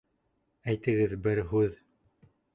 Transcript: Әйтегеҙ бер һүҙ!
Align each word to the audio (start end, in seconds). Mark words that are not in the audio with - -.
Әйтегеҙ 0.73 1.13
бер 1.29 1.43
һүҙ! 1.53 1.79